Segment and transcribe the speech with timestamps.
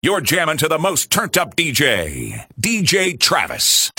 [0.00, 3.90] You're jamming to the most turned up DJ, DJ Travis.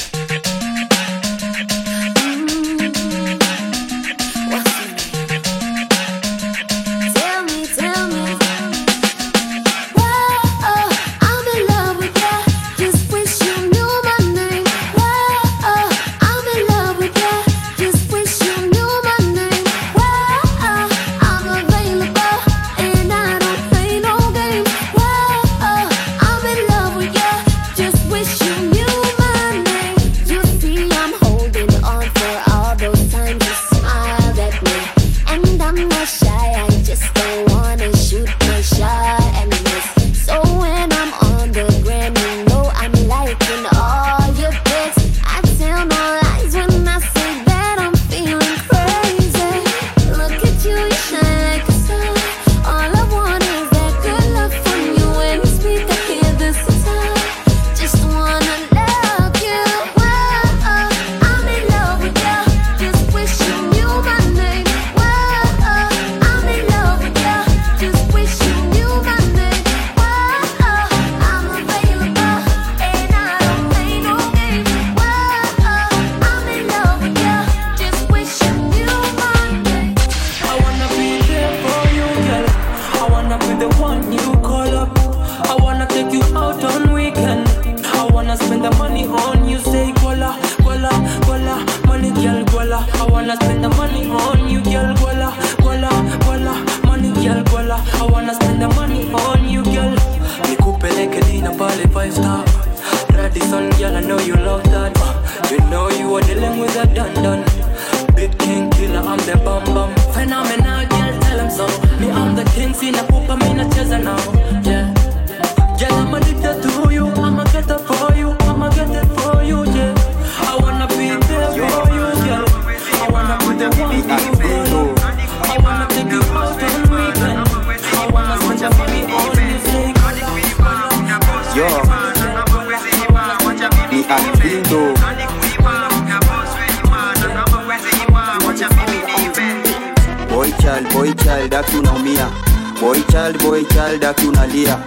[143.80, 144.78] Child, boy aki unalia.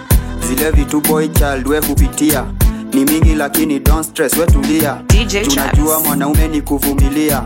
[0.47, 2.45] Zile vitu boy child we hupitia
[2.93, 5.01] ni mingi, lakini don't stress, we tulia.
[5.47, 7.41] Tunajua mwanaume ni kuvumilia,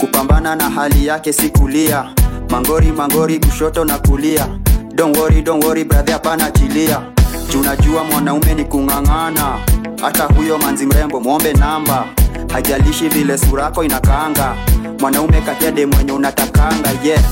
[0.00, 2.04] kupambana na hali yake si kulia.
[2.50, 4.46] Mangori mangori, kushoto na kulia.
[4.94, 7.00] Don't worry, don't worry brother, hapana chilia.
[7.52, 9.58] Tunajua mwanaume ni kung'ang'ana,
[10.02, 12.04] hata huyo manzi mrembo mwombe namba,
[12.52, 14.54] hajalishi vile surako inakaanga.
[15.00, 17.22] Mwanaume katede mwenye unatakanga, yeah.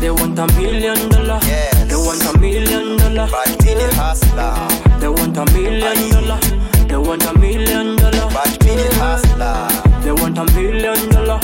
[0.00, 1.40] They want a million dollar.
[1.44, 1.85] Yes.
[2.06, 3.28] They want a million dollar.
[3.32, 4.54] But me the hustler,
[5.00, 6.38] They want a million dollar.
[6.86, 8.28] They want a million dollar.
[8.32, 9.66] but me hustler,
[10.04, 11.40] They want a million dollar.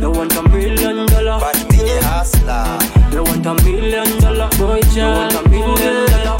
[0.00, 1.38] They want a million dollar.
[1.38, 2.78] but me hustler.
[3.10, 4.48] They want a million dollar.
[4.56, 4.96] Boy child.
[4.96, 6.38] They want a million dollar.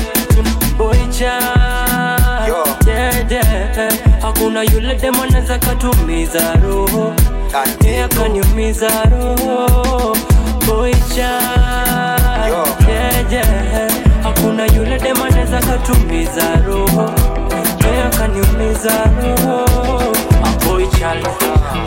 [0.79, 2.49] Boy child.
[2.49, 2.65] Yo.
[2.87, 3.93] Yeah, yeah.
[4.23, 7.13] Hakuna yule demu anaweza katumiza roho.
[7.55, 10.17] Ati Yeah, kaniumiza roho.
[10.67, 11.86] Boy child.
[12.57, 12.65] Yo.
[12.89, 13.91] Yeah, yeah.
[14.23, 17.11] Hakuna yule demu anaweza katumiza roho.
[17.85, 20.13] Yeah, kaniumiza roho.
[20.45, 21.29] A boy child.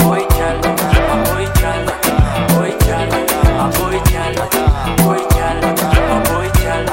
[0.03, 0.66] Boy child.
[0.66, 1.88] A boy child.
[2.53, 3.13] Boy child.
[3.59, 4.38] A boy child.
[4.97, 5.66] Boy child.
[5.66, 6.88] A boy child.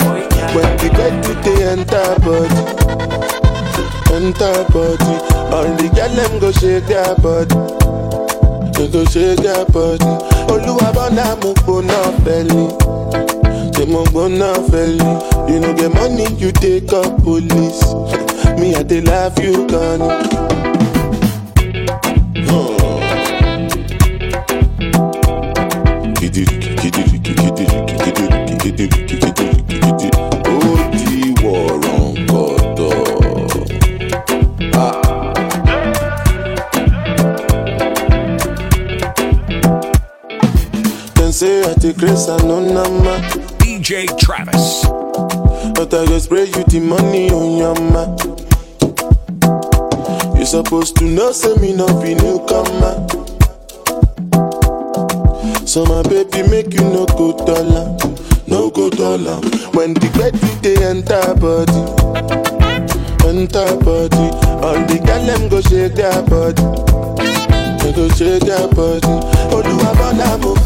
[0.00, 0.54] Boy child.
[0.54, 2.60] When we get to the enter body,
[4.16, 5.14] enter body.
[5.54, 8.29] All the girl them go shake their body, they
[8.88, 10.04] go shake their body.
[10.52, 12.68] Oluwa bona mo gbona belly,
[13.74, 15.10] say mo gbona belly.
[15.50, 17.82] You get money, you take up police.
[18.58, 19.66] Me I dey laugh you.
[22.48, 22.76] Ó
[41.92, 42.60] take grace and no
[43.58, 44.84] DJ Travis.
[45.74, 48.04] but I go spray you the money on your ma.
[50.38, 53.06] You supposed to know, say me no be newcomer.
[55.66, 57.96] So my baby make you no go dollar,
[58.46, 59.40] no go dollar.
[59.74, 61.82] When the bed they enter body,
[63.26, 64.26] enter body.
[64.62, 66.62] All the girl them go shake their body,
[67.82, 69.16] they go shake their body.
[69.50, 70.59] Oluwa bona mo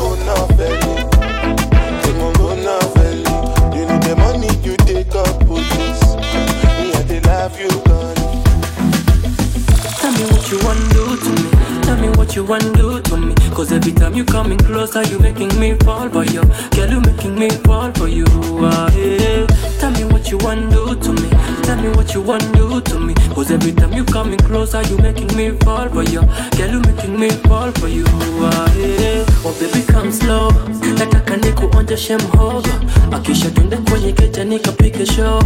[12.35, 13.35] what you wanna do to me.
[13.55, 16.43] Cause every time you coming closer, you making me fall for you.
[16.73, 18.25] Girl, you making me fall for you.
[18.61, 19.47] Ah, yeah.
[19.79, 21.29] Tell me what you wanna do to me.
[21.63, 23.15] Tell me what you wanna do to me.
[23.35, 26.23] Cause every time you coming closer, you making me fall for you.
[26.57, 28.05] Girl, you making me fall for you.
[28.09, 29.25] Ah, yeah.
[29.45, 30.51] Oh baby, come slow.
[30.99, 32.69] Nataka nikuonjeshe mhogo.
[33.13, 35.43] Akisha twende kwenye keja nikapike show.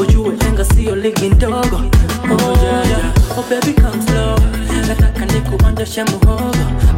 [0.00, 1.80] Ujue enga sio ligi ndogo.
[2.30, 3.38] Oh yeah, yeah.
[3.38, 4.38] Oh baby, come slow.
[4.92, 6.40] Nataka nikuondeshe mhogo.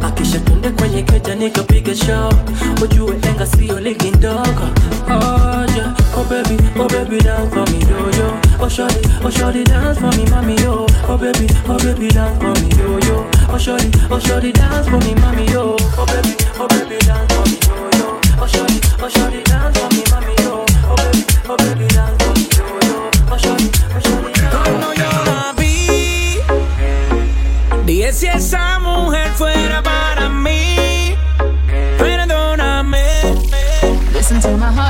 [0.07, 2.33] Akisha twende kwenye keja nikapike show.
[2.83, 4.67] Ujue enga sio ligi ndogo.
[5.75, 5.93] Yeah.
[6.17, 8.37] Oh baby, oh baby, dance for me, yo yo.
[8.61, 10.85] Oh shorty, oh shorty, dance for me, mommy, yo.
[11.09, 12.09] Oh baby, oh baby,
[12.39, 13.27] for me, yo yo.
[13.49, 15.75] Oh shorty, oh shorty, dance for me, mommy, yo.
[15.97, 18.19] Oh baby, oh baby, dance for me, yo yo.
[18.39, 20.03] Oh shorty, oh shorty, dance for me,
[28.35, 31.15] esa mujer fuera para mí,
[31.97, 33.03] perdóname.
[34.13, 34.84] Listen to my heart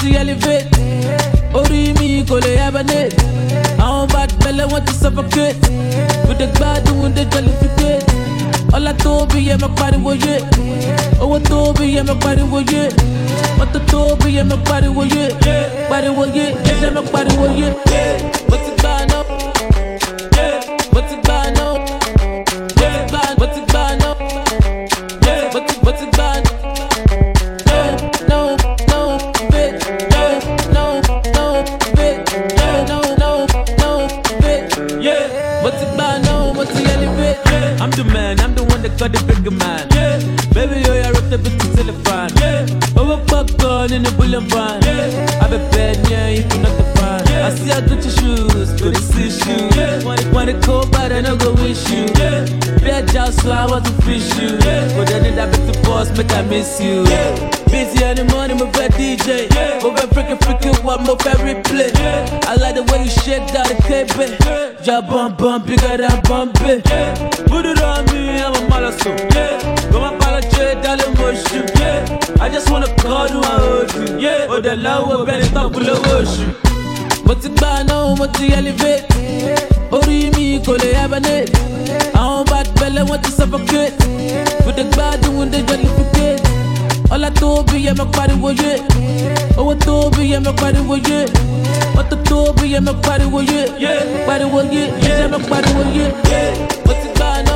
[0.00, 0.66] ti elevate.
[1.54, 3.16] Orí mi kò lè hibernate
[3.78, 5.56] àwọn bad belle wọn ti suffocate.
[6.28, 8.04] We dey gbádùn dey jollificate.
[8.72, 10.34] Ọlá tóbi yẹ mọ pariwo yé
[11.20, 12.82] owó tóbi yẹ mọ pariwo yé
[13.58, 15.24] mọ́tò tóbi yẹ mọ pariwo yé
[15.90, 16.44] pariwo yé
[16.82, 17.68] yẹ mọ pariwo yé
[56.36, 57.04] bit the boss, make I miss you.
[57.04, 57.50] Yeah.
[57.70, 59.50] Busy in the morning, my bad DJ.
[59.54, 59.80] Yeah.
[59.84, 61.90] Over freaking freaking one more favorite play.
[62.46, 64.30] I like the way you shake down the cable.
[64.84, 66.82] Yeah, bum bum bigger than Bombay.
[67.46, 69.16] Put it on me, I'm a malasso.
[69.34, 69.90] Yeah.
[69.92, 71.68] Go my apologize, darling, motion.
[71.78, 72.18] Yeah.
[72.40, 74.18] I just wanna call you, I hold you.
[74.18, 74.46] Yeah.
[74.48, 76.54] Oh, the love will be top of the ocean.
[77.30, 79.06] mo ti gbà náà mo ti elevate
[79.94, 81.52] orí mi kò lè hibernate
[82.18, 82.66] àwọn bad
[83.00, 83.96] I want to suffocate.
[84.66, 86.36] But the bad doing they got forget.
[87.10, 88.82] All I told be I'm a party with it.
[89.56, 91.30] Oh, I told be I'm a party with it.
[91.96, 93.80] What the told be I'm a party with it.
[93.80, 95.02] Yeah, party with it.
[95.02, 95.38] Yeah, I'm a
[95.96, 96.14] it.
[96.28, 97.49] Yeah, what's bad?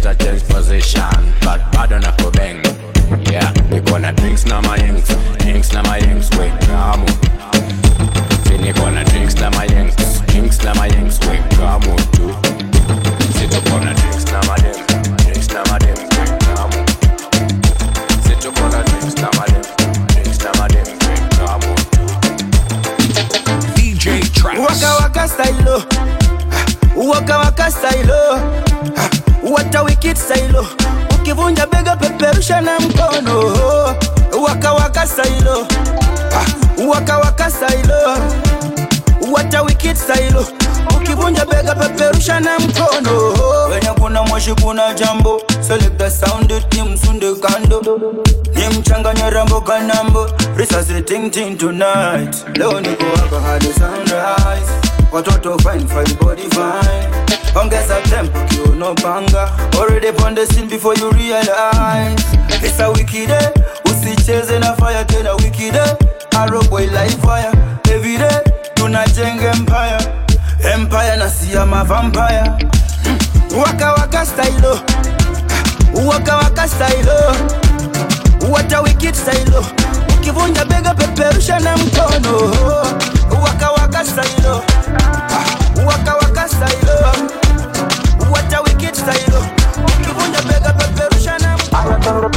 [0.00, 2.62] Ita change position but bado na kubeng
[3.30, 7.06] yeah niko na drinks na mayengs drinks na mayengs we kamu
[8.48, 12.32] si niko na drinks na mayengs drinks na mayengs we kamu tu
[13.36, 14.76] Situkona drinks na madem,
[15.16, 16.78] drinks na madem, drink kamu.
[18.24, 19.62] Situkona drinks na madem,
[20.12, 21.72] drinks madem, drink kamu.
[23.74, 24.04] DJ.
[24.60, 25.84] Waka waka style
[26.96, 30.66] Waka waka style What a wicked silo,
[31.14, 33.54] Ukivunja bega peperusha na mkono.
[34.42, 35.66] Waka style
[36.88, 37.92] Waka waka style
[39.30, 40.46] What wicked silo,
[40.96, 43.34] Ukivunja bega peperusha na mkono.
[43.70, 45.42] Wenye kuna moshi kuna jambo.
[45.60, 47.82] Select the sound it ni msunde kando.
[48.54, 50.30] Ni mchanganya rambo kanambo.
[50.56, 52.36] Risasi ting ting tonight.
[52.58, 54.72] Leo niko hapa hadi sunrise.
[55.12, 57.96] Watoto fine fine body fine Ongeza
[58.48, 62.24] kiuno panga Already on the scene before you realize.
[62.62, 63.52] It's a wicked day.
[63.84, 65.96] Usicheze na fire tena wicked day.
[66.34, 67.50] Arrow boy like fire.
[67.90, 68.40] Every day
[68.74, 69.98] tunajenga empire.
[70.72, 72.44] Empire na siya ma vampire.
[73.04, 73.58] Hmm.
[73.58, 74.80] Waka waka style oh.
[76.06, 77.34] Waka waka style oh.
[78.50, 79.64] What a wicked style
[80.18, 82.52] Ukivunja bega peperusha na mkono
[83.42, 84.62] Waka waka style oh.
[85.90, 87.12] Waka waka style.
[88.30, 89.40] What wicked style.
[89.86, 92.30] Ukivunja bega peperusha na mkono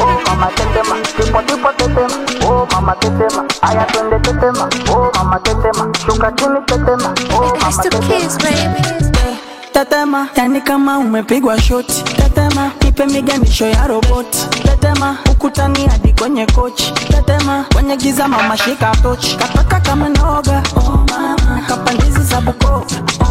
[0.00, 5.92] Oh mama tetema, tipo tipo tetema, oh mama tetema, aya twende tetema, oh mama tetema,
[6.06, 8.86] shuka chini tetema, oh mama tetema.
[9.72, 12.04] Tetema, yani kama umepigwa shoti.
[13.00, 14.38] Nipe miganisho ya roboti.
[14.62, 16.92] Tetema, ukutani hadi kwenye kochi.
[17.08, 19.36] Tetema, kwenye giza mama shika tochi.
[19.36, 22.84] Kataka kama noga, oh mama, kapandizi za Bukoba,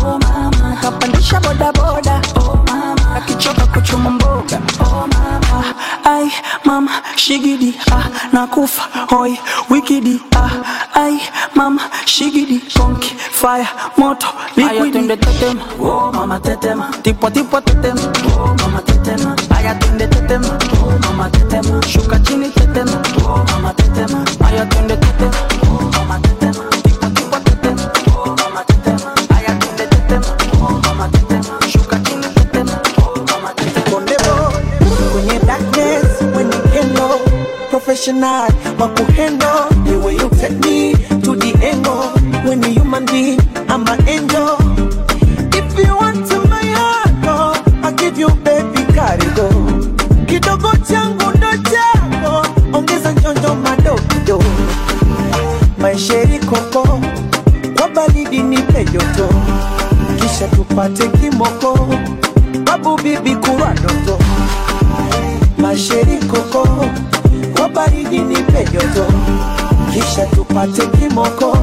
[0.04, 5.74] oh mama, kapandisha bodaboda, oh mama, akichoka kuchuma mboga, oh mama,
[6.04, 6.32] ai
[6.66, 6.92] mama.
[7.16, 8.82] Shigidi, ah, nakufa.
[9.10, 9.40] Hoi.
[9.70, 10.50] Wikidi, ah,
[10.94, 11.22] ai
[11.56, 11.82] mama.
[12.06, 13.16] Shigidi, konki.
[13.32, 13.68] Fire.
[13.98, 14.28] Moto.
[14.56, 15.08] Liquidi.
[15.08, 18.02] Tetema, oh mama tetema, tipo tipo tetema,
[18.38, 24.26] oh mama tetema, aya twende tetema, oh mama tetema, shuka chini tetema, oh mama tetema,
[24.48, 30.26] aya twende tetema, oh mama tetema, tipo tipo tetema, oh mama tetema, aya twende tetema,
[30.62, 33.92] oh mama tetema, shuka chini tetema, oh mama tetema.
[33.92, 34.36] Kondebo,
[35.12, 37.20] kwenye darkness, when you hello,
[37.70, 38.48] professional,
[38.78, 42.10] makuhendo, the way you take me to the angle,
[42.48, 44.59] when you human being, I'm an angel.
[60.80, 61.78] mateki moko
[62.66, 64.18] babubibikura ndoto
[65.58, 66.68] masheri koko
[67.62, 69.06] wabaridi nipe peyoto.
[69.94, 71.58] kisha tupate kimoko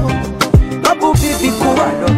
[0.83, 2.16] babubibikura ndoto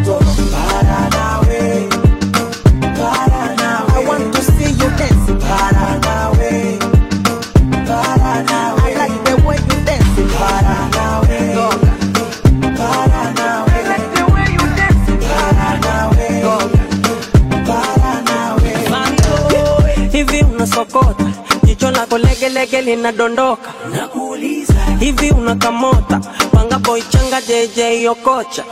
[22.70, 23.70] legelege linadondoka.
[23.96, 26.20] Nakuuliza hivi unakamota?
[26.52, 28.64] Panga boy changa jj okocha.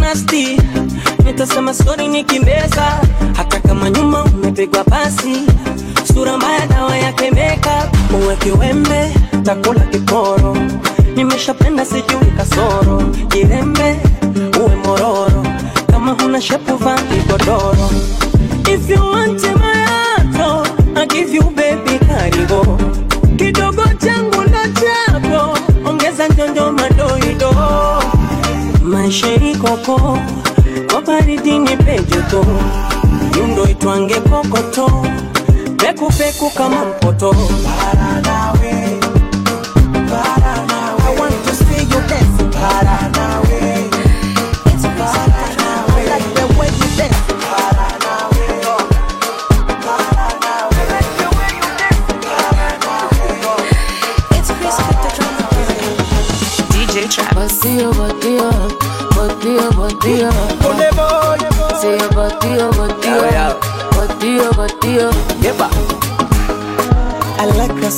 [0.00, 0.56] Nasty.
[1.24, 3.00] Nitasema sori nikimbeza
[3.36, 5.36] hata kama nyuma umepigwa pasi.
[6.14, 10.56] Sura mbaya dawa yake makeup uweke wembe takula kiporo.
[11.16, 13.02] Nimeshapenda sijui kasoro.
[13.28, 13.96] Jirembe
[14.60, 15.46] uwe mororo.
[15.90, 17.90] Kama huna shepu vaa kigodoro.
[18.74, 19.63] If you want my
[29.04, 30.18] kasheri koko
[30.90, 32.40] kobaridini pejoto
[33.36, 34.86] yundo itwange kokoto
[35.76, 37.34] pekupeku kama mpoto
[37.80, 38.73] Paradawe.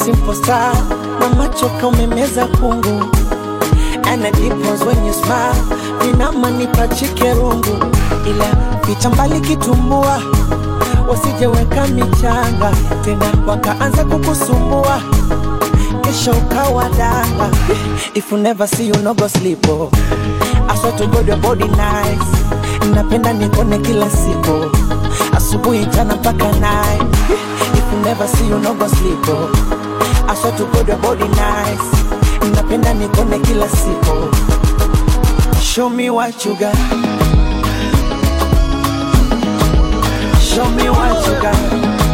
[0.07, 0.75] Simple star,
[1.21, 3.11] Mama choka umemeza kungu.
[4.33, 5.55] Deep ones when you smile
[6.01, 7.77] Ninama nipachike rungu.
[8.27, 8.47] Ila
[8.87, 10.23] picha mbali kitumbua
[11.09, 12.73] Wasijeweka michanga.
[13.05, 15.01] Tena wakaanza kukusumbua
[16.03, 17.51] Kesho ukawa danga.
[18.15, 19.91] If you never see you no go sleep oh.
[20.69, 22.47] I swear to God your body nice.
[22.95, 24.71] Napenda nikone kila siku.
[25.37, 27.03] Asubuhi jana mpaka night.
[27.75, 29.76] If you never see you no go sleep oh.
[30.37, 31.87] I swear to God your body nice.
[32.55, 34.31] Napenda nikone kila siku.
[35.63, 36.77] Show me what you got.
[40.41, 41.57] Show me what you got.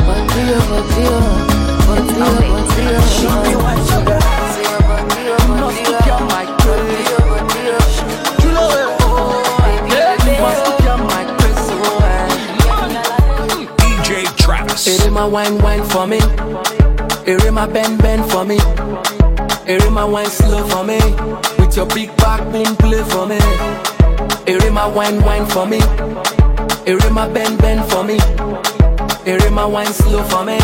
[0.06, 1.16] Batia, batia,
[1.88, 3.00] batia, batia.
[3.18, 4.22] Show me what you got.
[4.54, 6.62] Say a batia, batia, batia,
[7.38, 7.76] batia.
[13.78, 14.86] DJ Travis.
[14.88, 16.18] Erema wine wine for me.
[17.52, 18.56] Hear my bend bend for me.
[19.66, 20.98] Hear my wine slow for me.
[21.58, 23.38] With your big back boom play for me.
[24.46, 25.78] Hear my wine wine for me.
[26.86, 28.18] Hear my bend bend for me.
[29.26, 30.56] Hear my wine slow for me.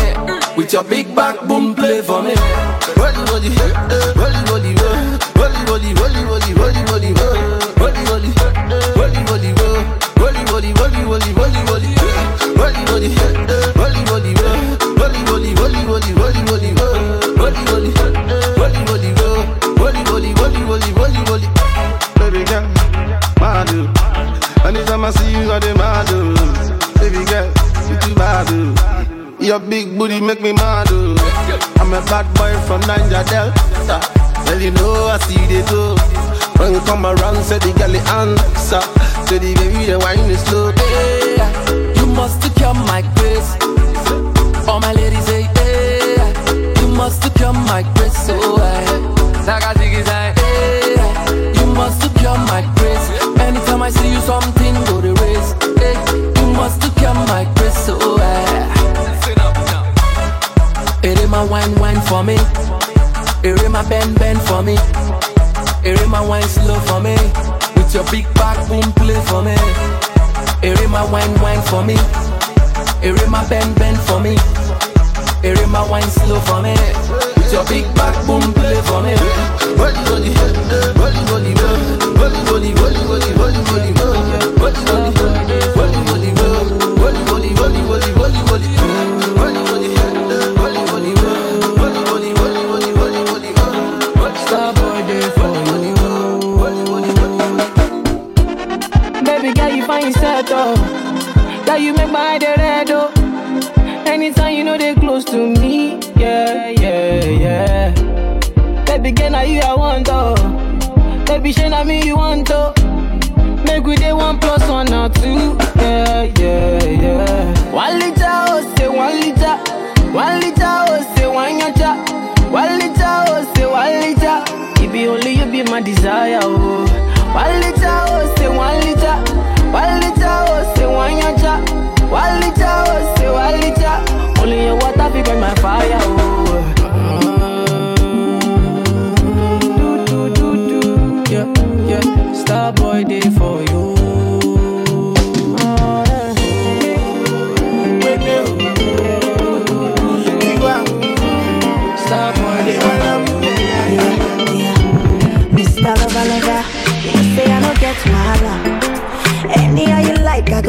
[0.57, 2.33] With your big back boom play for me.
[2.97, 3.53] Rolly rolly,
[4.17, 4.73] rolly rolly,
[5.37, 7.48] rolly rolly, rolly rolly, rolly rolly.
[67.89, 69.55] With your big back boom play for me.
[70.91, 71.95] My wine wine for me.
[73.27, 74.35] My bend bend for me.
[75.71, 76.75] My wine slow for me.
[77.35, 79.15] With your big back boom play for me.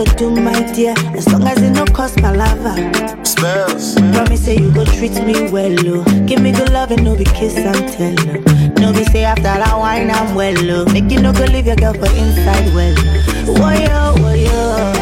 [0.04, 2.74] go do, my dear, as long as it no cost my lover.
[3.24, 3.94] Spells.
[4.12, 6.04] Promise say you go treat me well, oh.
[6.26, 8.80] Give me good love and no be kiss and tell, oh.
[8.80, 10.84] No be say after that wine I'm well, oh.
[10.92, 12.94] Make you no go leave your girl for inside, well.
[13.46, 14.99] Oh, yo, oh, yo.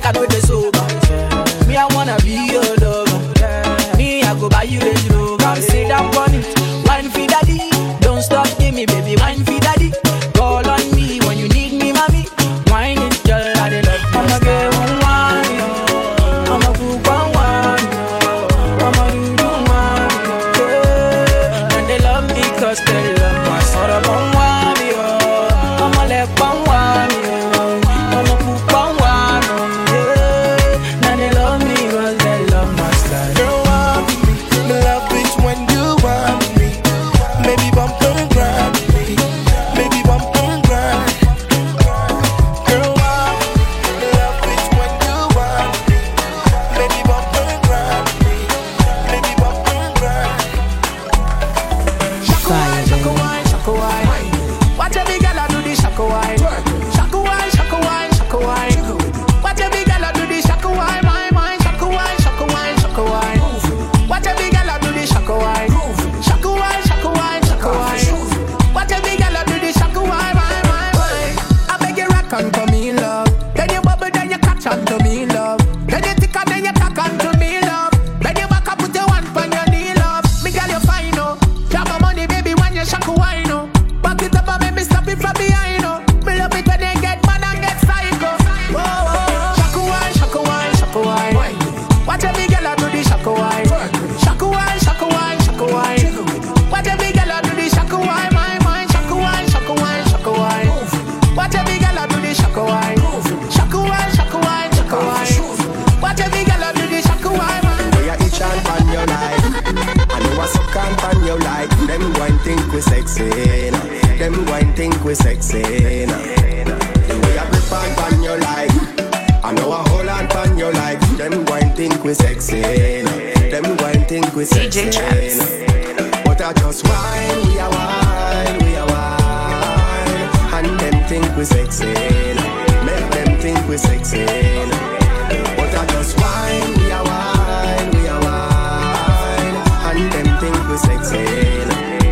[0.00, 0.75] drink and with me so.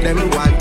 [0.05, 0.54] them one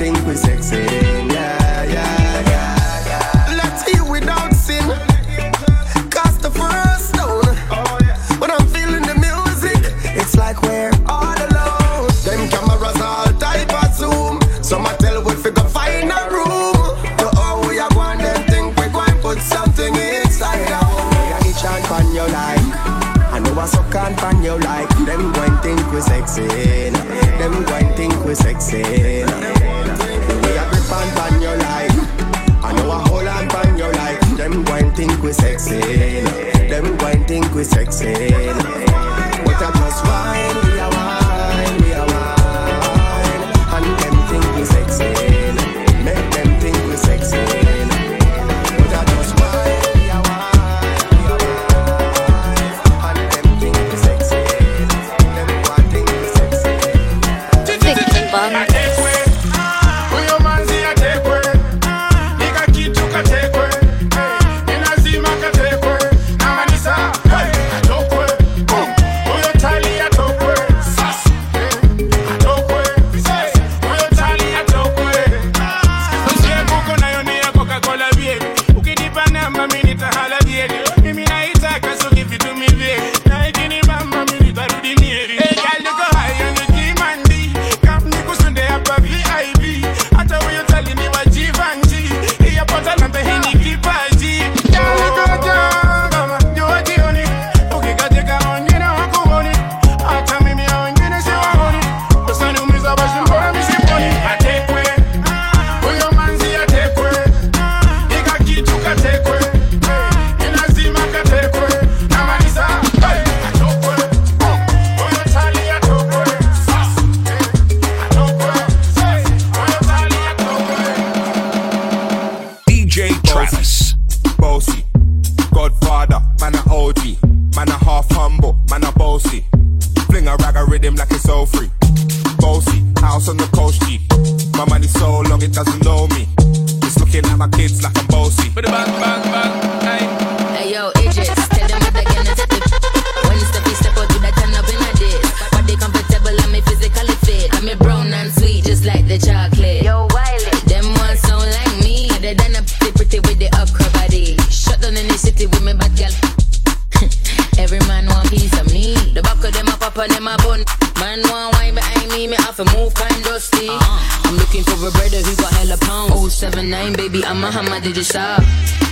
[167.53, 168.43] baby, I'm a hammer, did you stop?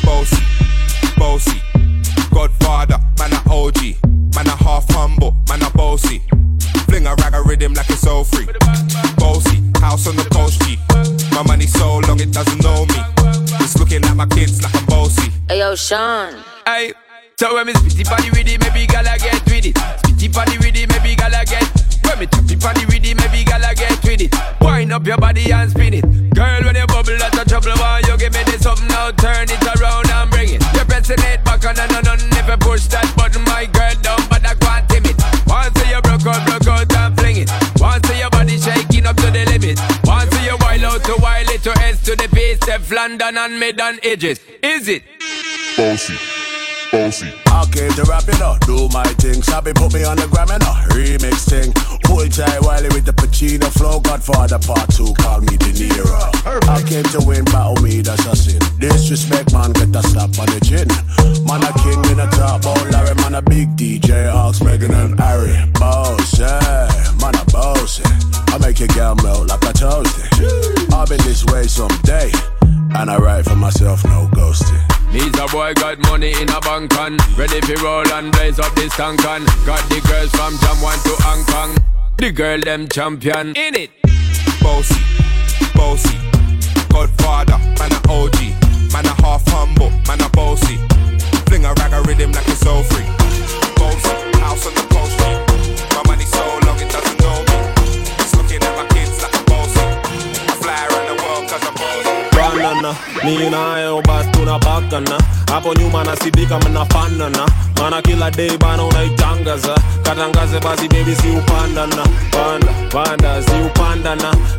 [0.04, 0.38] Bossy,
[1.18, 1.62] bossy.
[2.34, 3.98] Godfather, man a OG.
[4.36, 6.22] Man a half humble, man a bossy.
[6.86, 8.48] Fling a rag a rhythm like it's all free.
[9.18, 10.78] Bossy, house on the coast G.
[11.36, 13.02] My money so long it doesn't know me.
[13.60, 15.32] It's looking at my kids like I'm bossy.
[15.48, 16.36] Hey yo, Sean.
[16.66, 16.94] Hey,
[17.38, 18.88] so when me spitty body with it, maybe
[43.08, 44.40] base, step London and mid and edges.
[44.64, 45.04] Is it?
[45.78, 46.16] Bossy,
[46.92, 47.34] bossy.
[47.48, 49.42] I came to rap it up, do my thing.
[49.42, 51.74] Sabi put me on the gram and a remix thing.
[52.04, 54.00] Pull tight Wiley with the Pacino flow.
[54.00, 56.68] Godfather part two, call me De Niro.
[56.68, 58.62] I came to win, battle me, that's a sin.
[58.80, 60.88] Disrespect, man, get a slap on the chin.
[61.46, 65.20] Man, a king in a top, oh Larry, man, a big DJ, Ox, Megan and
[65.20, 65.56] Harry.
[65.74, 66.90] Boss, yeah,
[67.22, 68.32] man, a boss, yeah.
[68.54, 70.94] I make your girl melt like a toasty.
[70.94, 72.32] I'll be this way someday,
[72.96, 74.82] and I write for myself, no ghosting.
[75.14, 78.74] Me's a boy got money in a bank on Ready for roll and blaze up
[78.76, 81.76] this tank on Got the girls from Jamwan to Hong Kong
[82.18, 83.92] The girl them champion in it
[84.62, 85.02] Bossy,
[85.76, 86.18] bossy.
[86.90, 88.36] Godfather, man a OG.
[88.94, 90.78] Man a half humble, man a bossy.
[91.48, 93.06] Fling a rag a rhythm like it's all free.
[93.76, 95.51] Bossy, house on the coast
[102.92, 104.02] banana mi nayo
[105.52, 107.46] hapo nyuma nasidika mnafanana.
[107.80, 109.76] Mana kila day bana unaitangaza.
[110.04, 111.28] Katangaze basi bebi si
[112.32, 113.52] panda panda si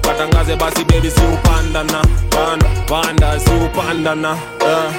[0.01, 2.03] katangaze basi bebi si upandana.
[2.31, 4.33] Panda panda si upandana.
[4.33, 4.93] Uh.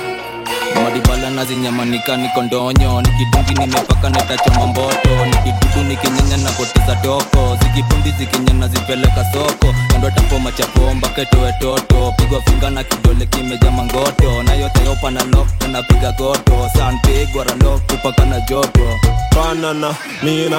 [0.83, 5.09] madibala nazinyamanika niko ndonyo nikidungi nimepaka netachoma mboto.
[5.25, 9.73] Nikidudu nikinyenya na poteza toko zikipundi zikinyana zipeleka soko.
[9.91, 14.43] Kando tapoma chapomba ketoe toto pigwa finga na kidole kimeja mangoto.
[14.43, 18.99] Na yote yopa lok tanapiga goto sanpigwa ralok kupaka na joto.
[19.33, 20.49] Fanana mi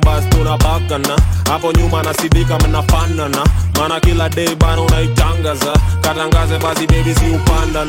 [0.00, 1.16] basi tunabakana.
[1.48, 3.44] Hapo nyuma nasidika mnafanana
[3.78, 5.72] mana kila dei bana unaitangaza.
[6.00, 7.84] Katangaze basi bebi si panda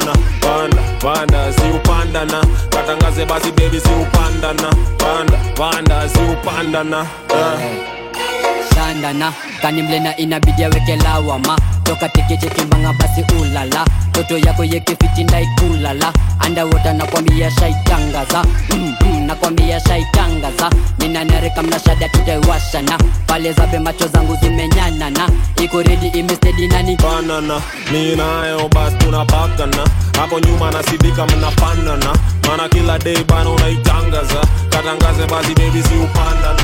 [0.99, 1.61] panda si
[2.69, 4.53] katangaze basi bebi si panda
[5.55, 6.19] panda si
[7.29, 8.02] uh.
[8.93, 13.85] Shandana kanimlena inabidi aweke lawama toka tekechekimbanga basi ulala.
[14.11, 18.43] Toto yako yekefitindaikulala andawota nakwambia shaitangaza.
[18.69, 20.69] Mm, mm, nakwambia shaitangaza.
[20.99, 25.29] Ninanareka mnashada tutaiwashana pale zabe macho zangu zimenyanana
[25.63, 26.67] iko redi imestedi
[28.69, 29.87] basi tunapakana
[30.19, 32.15] hapo nyuma nasidika mnafanana
[32.47, 34.41] mana kila dei bana unaitangaza.
[34.69, 36.63] Katangaze basi bebi ziupandana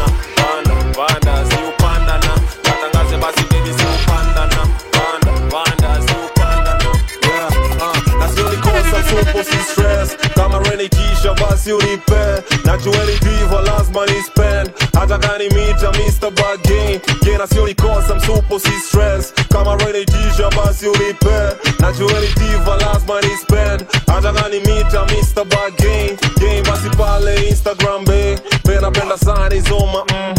[3.18, 6.90] basi bebi si upandana panda panda si upandana
[7.24, 7.50] yeah,
[7.82, 10.18] uh, nasionikosa supo si stress.
[10.36, 16.32] Kama reni kisha basi unipe najueni divo lazima ni spend hata kani mita Mr.
[16.32, 19.34] Bagin kena sionikosa msupo si stress.
[19.52, 21.40] Kama reni kisha basi unipe
[21.80, 25.44] najueni divo lazima ni spend hata kani mita Mr.
[25.46, 30.39] Bagin game basi pale Instagram be benapenda sana izoma pale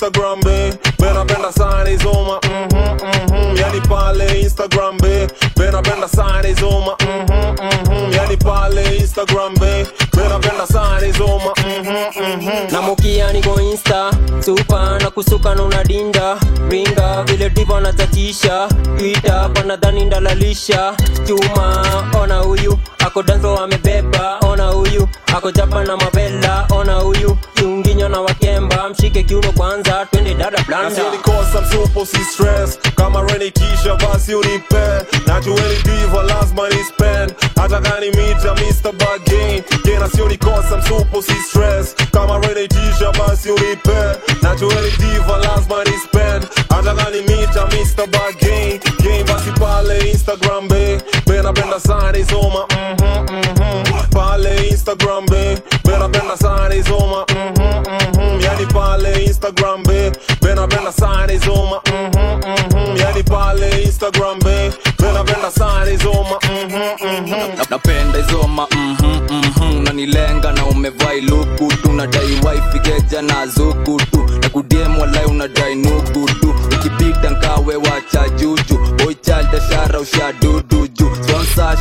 [0.00, 0.72] Instagram be.
[0.98, 5.26] Benapenda sana izoma mhm mhm yani pale Instagram be.
[5.56, 9.86] Benapenda sana izoma mhm mhm yani pale Instagram be.
[10.16, 14.10] Benapenda sana izoma mhm mhm namukia niko insta
[14.44, 16.36] supa na kusuka na unadinda.
[16.70, 20.94] Ringa vile divo anatatisha ita panadhani ndalalisha.
[21.26, 21.82] Chuma
[22.22, 24.38] ona huyu ako danzo amebeba.
[24.40, 28.88] Ona huyu ako japa na mabela ona huyu kiunginyo na wakemba.
[28.88, 30.88] Mshike kiuno kwanza twende dada blanda.
[30.88, 32.78] Nasionikosa msupo si stress.
[32.94, 34.82] Kama reni kisha basi unipe.
[35.26, 37.34] Najueni diva lazima ni spend.
[37.56, 38.92] Hata kani mita Mr.
[38.92, 41.94] Bagin kena sionikosa msupo si stress.
[42.12, 43.96] Kama reni kisha basi unipe
[44.42, 48.06] najueni divo lazima ni spend hata niita Mr.
[48.06, 50.98] Bad Game basi pale Instagram be.
[51.26, 55.58] Bena penda sana izoma mhm mhm Pale Instagram be.
[55.84, 60.12] Bena penda sana izoma mhm mhm Yani pale Instagram be.
[60.42, 64.72] Bena penda sana izoma mhm mhm Yani pale Instagram be.
[64.98, 69.65] Bena penda sana izoma mhm mhm Na- napenda izoma mhm, mhm.
[69.96, 74.26] Unanilenga na umevai luku nadai waifikeja na zuku tu.
[74.42, 76.28] Na kudiem unadai nuku
[76.74, 81.10] ukipita nkawe wacha juju boichalda shara usha dudu ju.
[81.22, 81.76] Sponsa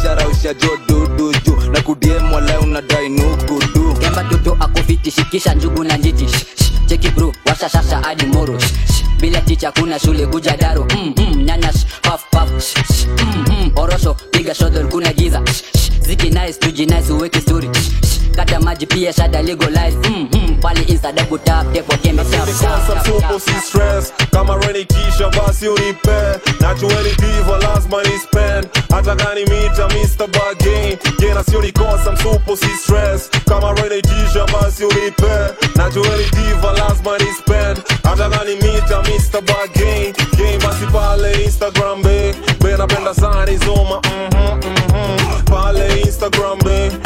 [1.72, 3.60] na kudiem unadai nuku
[4.00, 6.28] kemba tutu akufitishikisha njugu na njiti
[6.86, 7.70] cheki bro washa
[8.02, 8.58] hadi moro.
[9.20, 10.88] Bila ticha kuna shule kuja daro.
[10.96, 12.24] Mm, mm, nyanya shh, paf
[13.08, 15.42] mm, mm, orosho piga shodol kuna giza.
[15.46, 15.64] Sh,
[16.08, 17.70] ziki nice tuji nice uweke story.
[18.36, 23.04] Kata maji pia shada legalize mm, mm, pale insta double tap tepo kembe tap tap
[23.22, 24.14] tap si stress.
[24.32, 26.40] Kama reni kisha basi unipe.
[26.60, 30.28] Nachueni diva lazima ni spend hata kani mita Mr.
[30.28, 30.98] Bargain.
[31.20, 33.30] Jena sio nikosa msupo si stress.
[33.46, 35.32] Kama reni kisha basi unipe.
[35.76, 39.42] Nachueni diva lazima ni spend hata kani mita Mr.
[39.42, 40.14] Bargain.
[40.38, 44.15] Game basi pale Instagram be be napenda sana izoma pale
[46.26, 47.05] Instagram be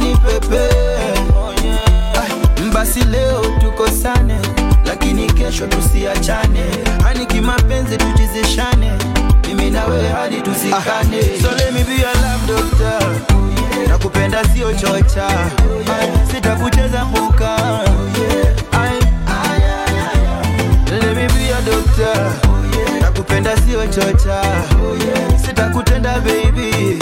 [0.00, 0.68] nipepe.
[2.16, 4.38] Ah, basi leo tukosane
[4.86, 6.64] lakini kesho tusiachane.
[7.02, 8.92] Hani kimapenzi tujizishane
[9.48, 13.10] mimi nawe hadi tuzikane so let me be your love doctor
[13.88, 15.28] nakupenda sio chocha.
[16.34, 17.56] Sitakucheza mbuka.
[18.72, 18.98] Ay,
[20.90, 22.32] let me be your doctor
[23.00, 24.42] nakupenda sio chocha.
[25.46, 26.98] Sitakutenda baby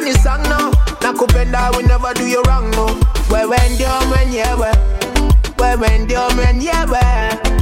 [0.00, 0.70] pan the song now
[1.00, 2.86] nakupenda we never do you wrong no.
[3.30, 4.68] Wewe ndio mwenyewe
[5.58, 7.00] wewe ndio mwenyewe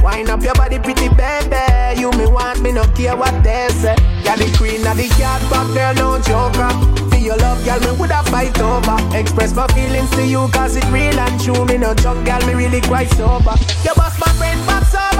[0.03, 2.01] wine up your body pretty baby.
[2.01, 3.95] You me want me no care what they say.
[4.23, 6.69] You're the queen of the cat but girl no joker.
[7.09, 8.97] For your love girl me woulda fight over.
[9.17, 11.65] Express my feelings to you cause it real and true.
[11.65, 13.53] Me no junk girl me really quite sober.
[13.83, 15.18] You bust my brain and over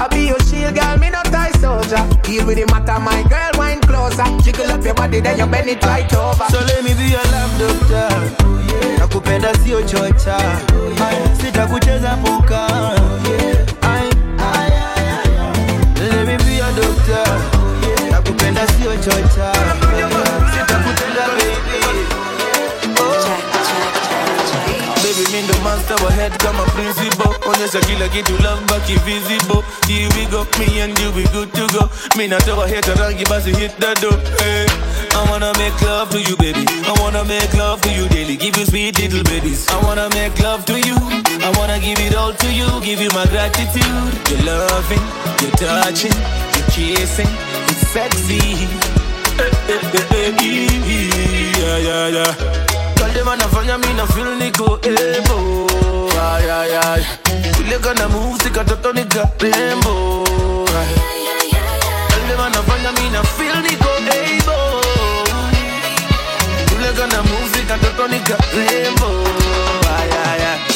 [0.00, 2.02] I be your shield, girl, me no tie soldier.
[2.22, 4.24] Deal with the matter, my girl, wine closer.
[4.42, 6.44] Jiggle up your body, then you bend it right over.
[6.50, 8.08] So let me be your love doctor
[8.98, 10.36] nakupenda sio chocha
[11.40, 12.18] sitakucheza
[13.82, 14.10] Ay,
[15.96, 17.40] let me be your doctor
[18.10, 19.52] nakupenda sio chocha
[26.12, 29.62] head kama principal onyesha kila kitu love baki visible.
[29.86, 31.88] Here we go me and you we good to go.
[32.16, 34.66] Mi natoa heta rangi basi hit the door hey.
[35.14, 36.64] I wanna make love to you baby.
[36.86, 38.36] I wanna make love to you daily.
[38.36, 39.68] Give you sweet little babies.
[39.68, 40.96] I wanna make love to you.
[41.42, 42.68] I wanna give it all to you.
[42.80, 44.12] Give you my gratitude.
[44.30, 47.28] Your loving your touching your kissing,
[47.68, 48.40] it's sexy.
[49.38, 49.50] Eh,
[51.58, 52.73] yeah, yeah,
[53.14, 53.22] yeah.
[53.22, 55.66] Girl, them anafanya mi na feel niko ebo.
[56.20, 57.04] Ay, ay, ay.
[57.82, 60.24] Kana moves katoto nika rembo.
[60.68, 60.94] Ay.
[62.10, 64.56] Girl, them anafanya mi na feel niko ebo.
[66.74, 69.08] Ile kana moves katoto nika rembo.
[69.88, 70.73] Ay, ay, ay.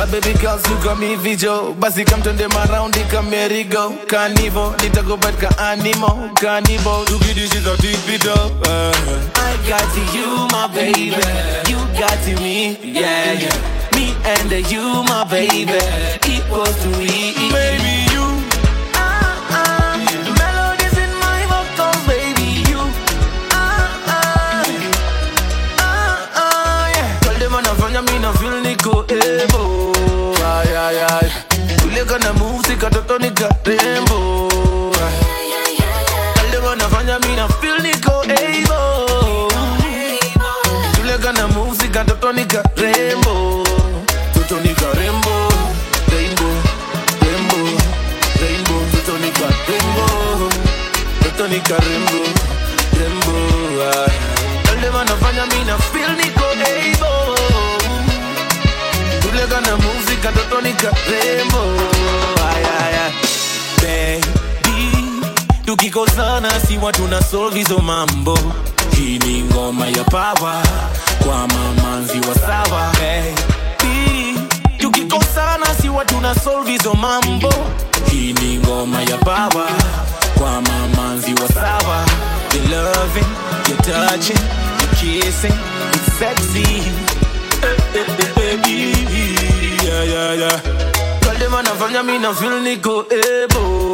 [0.00, 1.74] Ah, baby girls look at me video.
[1.74, 3.96] Basi come turn them around ika merry go.
[4.06, 6.30] Carnival nitagobat ka animal.
[6.38, 8.94] Carnival tukidishiza tipido uh.
[9.34, 11.10] I got you my baby.
[11.70, 13.58] You got me yeah yeah.
[13.94, 15.78] Me and you my baby.
[16.30, 18.26] Equals to we baby you.
[18.94, 19.98] Ah, ah.
[20.38, 22.78] Melodies in my vocals, baby, you.
[23.50, 24.62] Ah, ah.
[25.82, 27.20] Ah, ah, yeah.
[27.24, 28.97] Girl, them anafanya mi na feel niko
[31.98, 34.48] Ule kana moves katoto nika rembo
[34.94, 38.78] Girl, them anafanya mi na feel niko ebo
[41.02, 43.64] Ule kana moves katoto nika rembo
[44.32, 45.48] Toto nika rembo
[46.12, 46.54] Rainbow,
[47.20, 47.66] rainbow,
[48.40, 50.50] rainbow Toto nika rembo
[51.22, 52.20] Toto nika rembo,
[52.94, 53.34] rembo
[53.82, 54.14] ay.
[54.64, 56.12] Girl, them anafanya mi na feel
[66.66, 67.08] si watu
[67.50, 68.38] hizo mambo.
[68.96, 70.62] Hii ni ngoma ya pawa
[71.26, 72.92] kwa mamanzi wa sawa.
[72.92, 74.38] Baby,
[74.78, 77.52] tukikosana si watu na hizo mambo.
[78.10, 79.68] Hii ni ngoma ya pawa
[80.38, 82.04] kwa mamanzi wa sawa.
[82.50, 83.28] The loving,
[83.68, 84.42] you touching,
[84.80, 85.58] you kissing,
[85.94, 86.82] it's sexy.
[87.62, 88.06] Eh, eh,
[88.36, 88.58] eh,
[89.84, 90.60] yeah, yeah, yeah.
[91.20, 92.02] Girl, them anafanya
[92.34, 93.92] feel niko ebo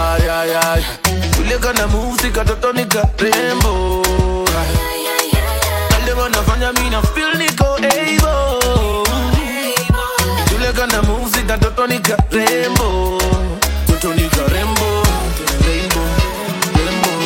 [0.00, 0.82] ay, ay, ay.
[1.52, 4.02] Ule kana moves katoto nika rembo
[4.56, 4.72] ay.
[5.90, 8.58] Girl, them anafanya mi na feel niko ebo
[10.56, 13.18] Ule kana moves katoto nika rembo
[13.86, 15.02] Toto nika rembo
[15.66, 16.08] Rainbow,
[16.72, 17.20] rainbow,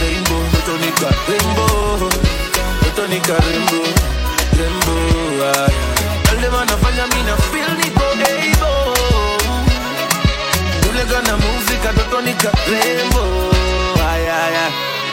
[0.00, 0.42] rainbow.
[0.52, 1.66] Toto nika rembo
[2.84, 3.82] Toto nika rembo
[4.54, 4.94] Rembo
[5.50, 5.74] ay.
[6.24, 7.57] Girl, them anafanya mi na feel
[12.22, 12.50] nika
[14.10, 14.72] ay, ay, ay.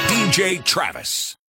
[0.09, 1.35] DJ Travis.